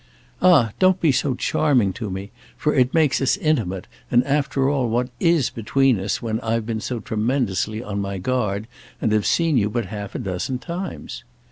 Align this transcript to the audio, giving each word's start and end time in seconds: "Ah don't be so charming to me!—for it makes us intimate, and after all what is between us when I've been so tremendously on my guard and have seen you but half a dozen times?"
"Ah 0.41 0.71
don't 0.79 0.99
be 0.99 1.11
so 1.11 1.35
charming 1.35 1.93
to 1.93 2.09
me!—for 2.09 2.73
it 2.73 2.91
makes 2.91 3.21
us 3.21 3.37
intimate, 3.37 3.85
and 4.09 4.25
after 4.25 4.67
all 4.67 4.89
what 4.89 5.11
is 5.19 5.51
between 5.51 5.99
us 5.99 6.23
when 6.23 6.39
I've 6.39 6.65
been 6.65 6.81
so 6.81 6.99
tremendously 6.99 7.83
on 7.83 7.99
my 8.01 8.17
guard 8.17 8.65
and 8.99 9.11
have 9.11 9.27
seen 9.27 9.57
you 9.57 9.69
but 9.69 9.85
half 9.93 10.15
a 10.15 10.17
dozen 10.17 10.57
times?" 10.57 11.23